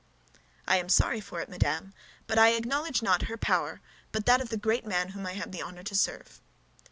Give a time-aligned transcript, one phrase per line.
[0.67, 1.93] "I am sorry for it, madame,
[2.25, 3.81] but I acknowledge no other power
[4.11, 6.41] but that of the great man whom I have the honor to serve."